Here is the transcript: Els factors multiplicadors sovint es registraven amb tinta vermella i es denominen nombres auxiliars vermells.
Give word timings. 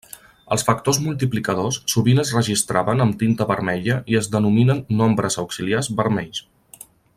Els 0.53 0.63
factors 0.67 0.99
multiplicadors 1.07 1.77
sovint 1.93 2.21
es 2.23 2.31
registraven 2.37 3.05
amb 3.05 3.19
tinta 3.23 3.47
vermella 3.53 3.99
i 4.15 4.19
es 4.23 4.31
denominen 4.37 4.83
nombres 5.03 5.39
auxiliars 5.45 5.95
vermells. 6.01 6.45